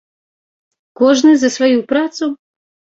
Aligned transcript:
Кожны 1.03 1.31
за 1.39 1.53
сваю 1.59 1.79
працу. 1.95 2.35